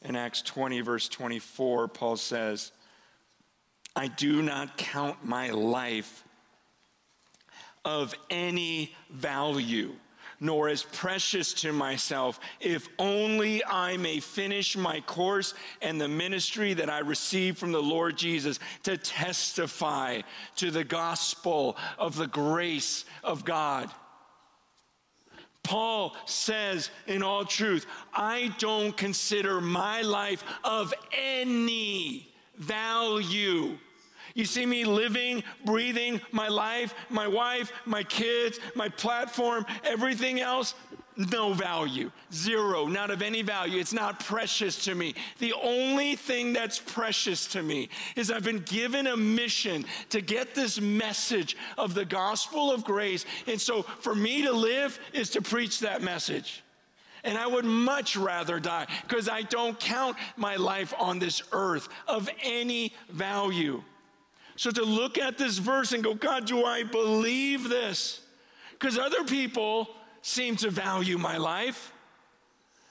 [0.07, 2.71] in Acts 20, verse 24, Paul says,
[3.95, 6.23] I do not count my life
[7.83, 9.93] of any value,
[10.39, 16.73] nor as precious to myself, if only I may finish my course and the ministry
[16.73, 20.21] that I received from the Lord Jesus to testify
[20.57, 23.89] to the gospel of the grace of God.
[25.65, 33.77] Paul says in all truth, I don't consider my life of any value.
[34.35, 40.75] You see me living, breathing my life, my wife, my kids, my platform, everything else.
[41.17, 43.79] No value, zero, not of any value.
[43.79, 45.15] It's not precious to me.
[45.39, 50.53] The only thing that's precious to me is I've been given a mission to get
[50.53, 53.25] this message of the gospel of grace.
[53.47, 56.63] And so for me to live is to preach that message.
[57.23, 61.89] And I would much rather die because I don't count my life on this earth
[62.07, 63.83] of any value.
[64.57, 68.21] So to look at this verse and go, God, do I believe this?
[68.71, 69.89] Because other people
[70.25, 71.93] seem to value my life.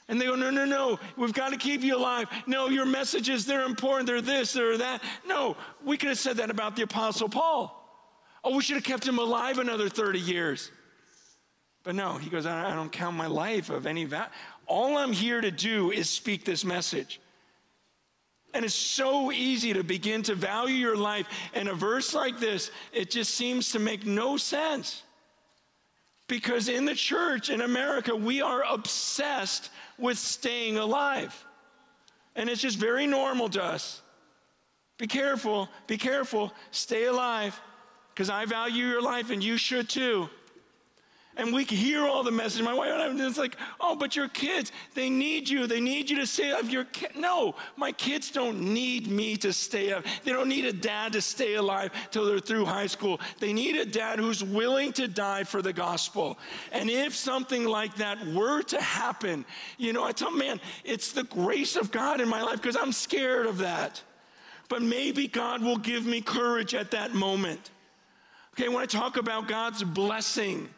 [0.08, 2.28] And they go, no, no, no, we've got to keep you alive.
[2.46, 5.02] No, your messages, they're important, they're this, they're that.
[5.26, 7.80] No, we could have said that about the Apostle Paul.
[8.44, 10.70] Oh, we should have kept him alive another 30 years.
[11.82, 14.30] But no, he goes, I don't count my life of any value.
[14.66, 17.20] All I'm here to do is speak this message.
[18.52, 21.26] And it's so easy to begin to value your life.
[21.52, 25.02] And a verse like this, it just seems to make no sense.
[26.26, 31.44] Because in the church in America, we are obsessed with staying alive.
[32.34, 34.00] And it's just very normal to us.
[34.96, 37.60] Be careful, be careful, stay alive,
[38.14, 40.28] because I value your life and you should too.
[41.36, 42.62] And we can hear all the message.
[42.62, 45.66] My wife and I, it's like, oh, but your kids, they need you.
[45.66, 46.70] They need you to stay up.
[46.70, 47.08] Your ki-.
[47.16, 50.04] No, my kids don't need me to stay up.
[50.22, 53.20] They don't need a dad to stay alive till they're through high school.
[53.40, 56.38] They need a dad who's willing to die for the gospel.
[56.70, 59.44] And if something like that were to happen,
[59.76, 62.92] you know, I tell man, it's the grace of God in my life because I'm
[62.92, 64.00] scared of that.
[64.68, 67.70] But maybe God will give me courage at that moment.
[68.54, 70.68] Okay, when I talk about God's blessing,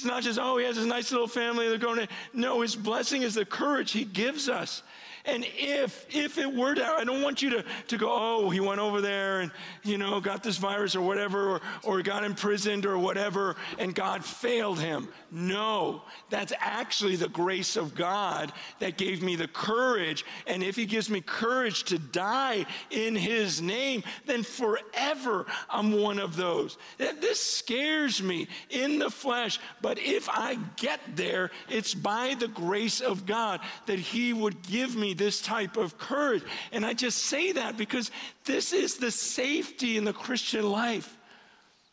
[0.00, 2.08] it's not just, oh, he has this nice little family, they're going to.
[2.32, 4.82] No, his blessing is the courage he gives us.
[5.24, 8.60] And if, if it were to, I don't want you to, to go, oh, he
[8.60, 9.50] went over there and,
[9.82, 14.24] you know, got this virus or whatever, or, or got imprisoned or whatever, and God
[14.24, 15.08] failed him.
[15.30, 20.24] No, that's actually the grace of God that gave me the courage.
[20.46, 26.18] And if he gives me courage to die in his name, then forever I'm one
[26.18, 26.78] of those.
[26.98, 33.00] This scares me in the flesh, but if I get there, it's by the grace
[33.00, 36.42] of God that he would give this type of courage.
[36.72, 38.10] And I just say that because
[38.44, 41.16] this is the safety in the Christian life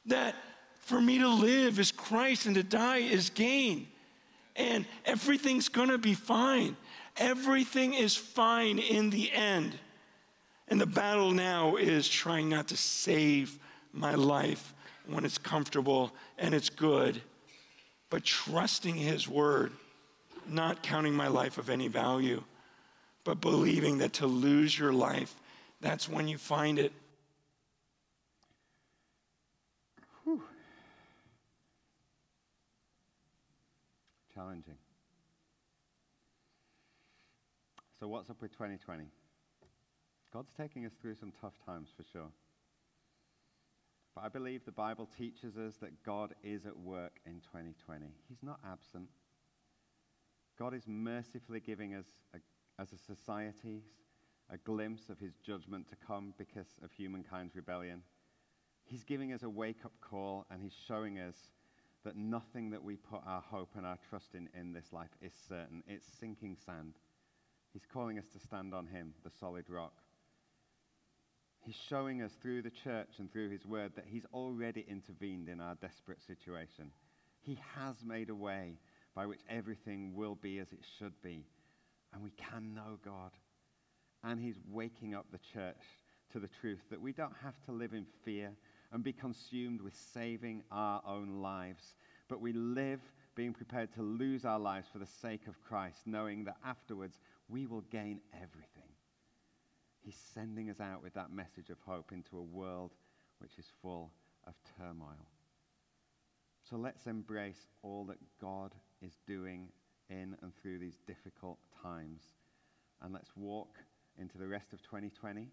[0.07, 0.35] that
[0.81, 3.87] for me to live is Christ and to die is gain.
[4.55, 6.77] And everything's going to be fine.
[7.17, 9.77] Everything is fine in the end.
[10.67, 13.57] And the battle now is trying not to save
[13.93, 14.73] my life
[15.07, 17.21] when it's comfortable and it's good,
[18.09, 19.71] but trusting His word,
[20.47, 22.43] not counting my life of any value
[23.27, 25.35] but believing that to lose your life,
[25.81, 26.93] that's when you find it.
[30.23, 30.41] Whew.
[34.33, 34.77] Challenging.
[37.99, 39.03] So, what's up with 2020?
[40.31, 42.29] God's taking us through some tough times for sure.
[44.15, 48.05] But I believe the Bible teaches us that God is at work in 2020.
[48.29, 49.09] He's not absent.
[50.57, 52.37] God is mercifully giving us a
[52.79, 53.83] as a society
[54.49, 58.01] a glimpse of his judgment to come because of humankind's rebellion.
[58.85, 61.35] He's giving us a wake up call and he's showing us
[62.05, 65.33] that nothing that we put our hope and our trust in in this life is
[65.49, 65.83] certain.
[65.87, 66.93] It's sinking sand.
[67.73, 69.93] He's calling us to stand on him, the solid rock.
[71.59, 75.59] He's showing us through the church and through his word that he's already intervened in
[75.59, 76.91] our desperate situation.
[77.41, 78.79] He has made a way
[79.13, 81.43] by which everything will be as it should be
[82.13, 83.31] and we can know God.
[84.23, 85.81] And He's waking up the church
[86.31, 88.51] to the truth that we don't have to live in fear
[88.91, 91.95] and be consumed with saving our own lives,
[92.29, 93.01] but we live
[93.35, 97.65] being prepared to lose our lives for the sake of Christ, knowing that afterwards we
[97.65, 98.89] will gain everything.
[100.01, 102.93] He's sending us out with that message of hope into a world
[103.39, 104.11] which is full
[104.47, 105.27] of turmoil.
[106.69, 109.67] So let's embrace all that God is doing
[110.09, 112.21] in and through these difficult times.
[113.01, 113.77] And let's walk
[114.19, 115.47] into the rest of 2020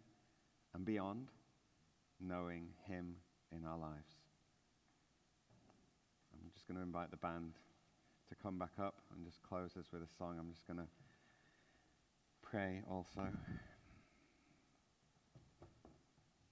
[0.75, 1.29] and beyond,
[2.21, 3.17] knowing Him
[3.53, 4.15] in our lives.
[6.33, 7.53] I'm just going to invite the band
[8.29, 10.37] to come back up and just close us with a song.
[10.39, 10.89] I'm just going to
[12.43, 13.29] pray also.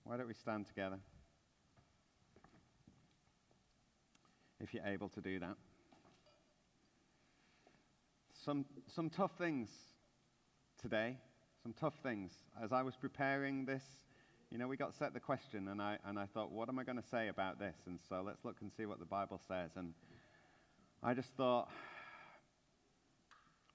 [0.05, 0.99] Why don't we stand together?
[4.61, 5.57] If you're able to do that
[8.45, 8.65] some,
[8.95, 9.69] some tough things
[10.81, 11.17] today,
[11.63, 12.33] some tough things.
[12.63, 13.83] As I was preparing this,
[14.51, 16.85] you know, we got set the question, and I, and I thought, what am I
[16.85, 17.77] going to say about this?
[17.87, 19.71] And so let's look and see what the Bible says.
[19.77, 19.95] And
[21.03, 21.69] I just thought,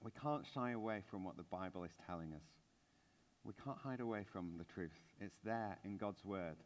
[0.02, 2.42] We can't shy away from what the Bible is telling us.
[3.44, 4.92] We can't hide away from the truth.
[5.20, 6.56] It's there in God's Word.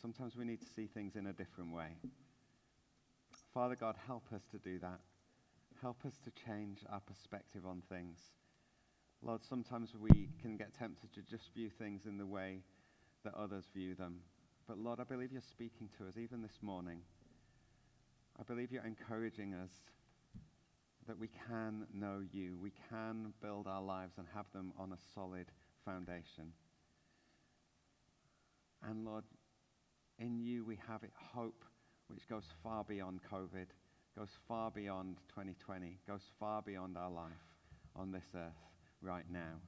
[0.00, 1.96] Sometimes we need to see things in a different way.
[3.52, 5.00] Father God, help us to do that.
[5.80, 8.18] Help us to change our perspective on things.
[9.22, 12.62] Lord, sometimes we can get tempted to just view things in the way
[13.24, 14.20] that others view them.
[14.66, 17.00] But Lord, I believe you're speaking to us even this morning.
[18.38, 19.70] I believe you're encouraging us
[21.06, 22.58] that we can know you.
[22.60, 25.46] We can build our lives and have them on a solid
[25.84, 26.52] foundation.
[28.82, 29.24] And Lord,
[30.18, 31.64] in you we have it hope
[32.08, 33.66] which goes far beyond COVID,
[34.18, 37.46] goes far beyond 2020, goes far beyond our life
[37.94, 38.66] on this earth
[39.00, 39.60] right now,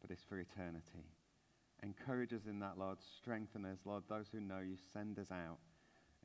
[0.00, 1.10] but it's for eternity.
[1.82, 2.98] Encourage us in that, Lord.
[3.16, 4.04] Strengthen us, Lord.
[4.08, 5.58] Those who know you, send us out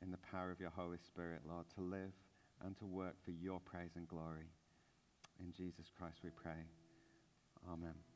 [0.00, 2.12] in the power of your Holy Spirit, Lord, to live
[2.64, 4.46] and to work for your praise and glory.
[5.40, 6.62] In Jesus Christ we pray.
[7.68, 8.15] Amen.